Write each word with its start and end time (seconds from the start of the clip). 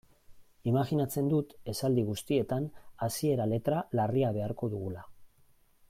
Imajinatzen 0.69 1.27
dut 1.33 1.53
esaldi 1.73 2.05
guztietan 2.07 2.65
hasieran 3.09 3.53
letra 3.53 3.85
larria 4.01 4.33
beharko 4.39 4.73
dugula. 4.77 5.07